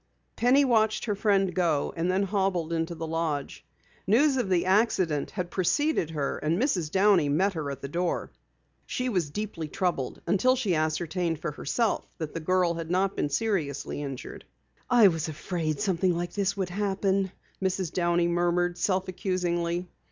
Penny 0.35 0.65
watched 0.65 1.05
her 1.05 1.13
friend 1.13 1.53
go 1.53 1.93
and 1.95 2.09
then 2.09 2.23
hobbled 2.23 2.73
into 2.73 2.95
the 2.95 3.05
lodge. 3.05 3.63
News 4.07 4.35
of 4.35 4.49
the 4.49 4.65
accident 4.65 5.29
had 5.29 5.51
preceded 5.51 6.09
her, 6.09 6.39
and 6.39 6.59
Mrs. 6.59 6.89
Downey 6.89 7.29
met 7.29 7.53
her 7.53 7.69
at 7.69 7.83
the 7.83 7.87
door. 7.87 8.31
She 8.87 9.09
was 9.09 9.29
deeply 9.29 9.67
troubled 9.67 10.19
until 10.25 10.55
she 10.55 10.73
ascertained 10.73 11.39
for 11.39 11.51
herself 11.51 12.07
that 12.17 12.33
the 12.33 12.39
girl 12.39 12.73
had 12.73 12.89
not 12.89 13.15
been 13.15 13.29
seriously 13.29 14.01
injured. 14.01 14.43
"I 14.89 15.07
was 15.07 15.27
afraid 15.27 15.79
something 15.79 16.17
like 16.17 16.33
this 16.33 16.57
would 16.57 16.69
happen," 16.69 17.31
Mrs. 17.61 17.93
Downey 17.93 18.27
murmured 18.27 18.79
self 18.79 19.07
accusingly. 19.07 19.87